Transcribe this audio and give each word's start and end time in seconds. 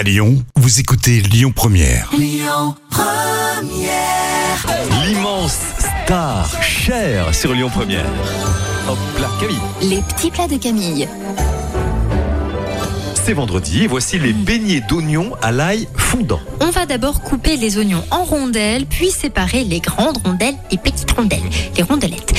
À 0.00 0.02
Lyon, 0.02 0.42
vous 0.56 0.80
écoutez 0.80 1.20
Lyon 1.20 1.52
Première. 1.54 2.10
L'immense 5.04 5.58
star 5.78 6.62
Cher 6.62 7.34
sur 7.34 7.52
Lyon 7.52 7.68
Première. 7.68 8.06
Hop 8.88 8.96
là, 9.20 9.28
Camille. 9.38 9.58
Les 9.82 10.00
petits 10.00 10.30
plats 10.30 10.48
de 10.48 10.56
Camille. 10.56 11.06
C'est 13.12 13.34
vendredi 13.34 13.82
et 13.82 13.86
voici 13.88 14.18
les 14.18 14.32
beignets 14.32 14.80
d'oignons 14.80 15.34
à 15.42 15.52
l'ail 15.52 15.86
fondant. 15.94 16.40
On 16.60 16.70
va 16.70 16.86
d'abord 16.86 17.20
couper 17.20 17.58
les 17.58 17.76
oignons 17.76 18.02
en 18.10 18.24
rondelles, 18.24 18.86
puis 18.86 19.10
séparer 19.10 19.64
les 19.64 19.80
grandes 19.80 20.16
rondelles 20.24 20.56
et 20.70 20.78
petites 20.78 21.10
rondelles, 21.10 21.40
les 21.76 21.82
rondelettes. 21.82 22.29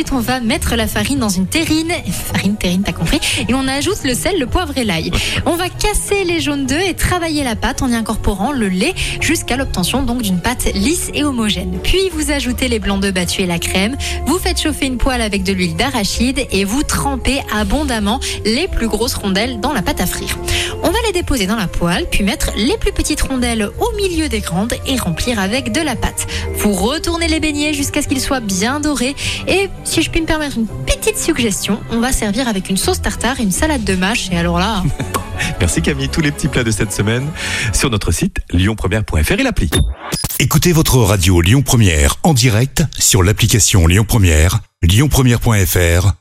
Ensuite, 0.00 0.14
on 0.14 0.20
va 0.20 0.40
mettre 0.40 0.76
la 0.76 0.86
farine 0.86 1.18
dans 1.18 1.28
une 1.28 1.46
terrine, 1.46 1.92
farine, 2.10 2.56
terrine, 2.56 2.82
t'as 2.82 2.92
compris, 2.92 3.20
et 3.46 3.52
on 3.52 3.68
ajoute 3.68 3.98
le 4.04 4.14
sel, 4.14 4.38
le 4.38 4.46
poivre 4.46 4.72
et 4.78 4.84
l'ail. 4.84 5.10
On 5.44 5.56
va 5.56 5.68
casser 5.68 6.24
les 6.24 6.40
jaunes 6.40 6.64
d'œufs 6.64 6.88
et 6.88 6.94
travailler 6.94 7.44
la 7.44 7.54
pâte 7.54 7.82
en 7.82 7.90
y 7.90 7.94
incorporant 7.94 8.50
le 8.50 8.68
lait 8.68 8.94
jusqu'à 9.20 9.58
l'obtention 9.58 10.02
d'une 10.02 10.40
pâte 10.40 10.72
lisse 10.72 11.10
et 11.12 11.22
homogène. 11.22 11.80
Puis 11.82 12.08
vous 12.14 12.30
ajoutez 12.30 12.68
les 12.68 12.78
blancs 12.78 13.02
d'œufs 13.02 13.12
battus 13.12 13.40
et 13.40 13.46
la 13.46 13.58
crème. 13.58 13.94
Vous 14.24 14.38
faites 14.38 14.58
chauffer 14.58 14.86
une 14.86 14.96
poêle 14.96 15.20
avec 15.20 15.42
de 15.42 15.52
l'huile 15.52 15.76
d'arachide 15.76 16.46
et 16.50 16.64
vous 16.64 16.82
trempez 16.82 17.42
abondamment 17.54 18.20
les 18.46 18.68
plus 18.68 18.88
grosses 18.88 19.12
rondelles 19.12 19.60
dans 19.60 19.74
la 19.74 19.82
pâte 19.82 20.00
à 20.00 20.06
frire. 20.06 20.38
Les 21.12 21.20
déposer 21.20 21.46
dans 21.46 21.56
la 21.56 21.66
poêle, 21.66 22.06
puis 22.10 22.22
mettre 22.22 22.50
les 22.56 22.76
plus 22.78 22.92
petites 22.92 23.20
rondelles 23.22 23.68
au 23.78 23.96
milieu 23.96 24.28
des 24.28 24.40
grandes 24.40 24.74
et 24.86 24.96
remplir 24.96 25.38
avec 25.38 25.72
de 25.72 25.80
la 25.80 25.96
pâte. 25.96 26.26
Vous 26.58 26.72
retournez 26.72 27.26
les 27.26 27.40
beignets 27.40 27.74
jusqu'à 27.74 28.02
ce 28.02 28.08
qu'ils 28.08 28.20
soient 28.20 28.40
bien 28.40 28.80
dorés. 28.80 29.16
Et 29.48 29.68
si 29.84 30.02
je 30.02 30.10
puis 30.10 30.20
me 30.20 30.26
permettre 30.26 30.58
une 30.58 30.66
petite 30.86 31.16
suggestion, 31.18 31.80
on 31.90 32.00
va 32.00 32.12
servir 32.12 32.48
avec 32.48 32.70
une 32.70 32.76
sauce 32.76 33.02
tartare 33.02 33.40
et 33.40 33.42
une 33.42 33.50
salade 33.50 33.84
de 33.84 33.94
mâche. 33.94 34.30
Et 34.30 34.36
alors 34.36 34.58
là, 34.58 34.82
Merci 35.60 35.82
Camille, 35.82 36.08
tous 36.08 36.20
les 36.20 36.30
petits 36.30 36.48
plats 36.48 36.64
de 36.64 36.70
cette 36.70 36.92
semaine 36.92 37.26
sur 37.72 37.90
notre 37.90 38.12
site 38.12 38.38
lyonpremière.fr 38.52 39.32
et 39.32 39.42
l'appli. 39.42 39.70
Écoutez 40.38 40.72
votre 40.72 40.98
radio 40.98 41.40
Lyon 41.40 41.62
Première 41.62 42.16
en 42.22 42.34
direct 42.34 42.84
sur 42.98 43.22
l'application 43.22 43.86
Lyon 43.86 44.04
Première, 44.06 44.60
lyonpremière.fr 44.82 46.19